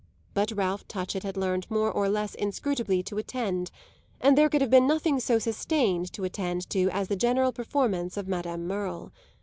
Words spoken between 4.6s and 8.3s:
have been nothing so "sustained" to attend to as the general performance of